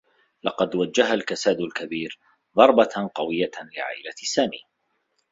لقد 0.43 0.75
وجّه 0.75 1.13
الكساد 1.13 1.59
الكبير 1.61 2.19
ضربة 2.57 3.11
قويّة 3.15 3.51
لعائلة 3.61 4.13
سامي. 4.23 4.61